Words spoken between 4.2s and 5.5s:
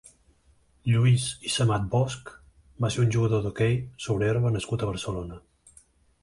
herba nascut a Barcelona.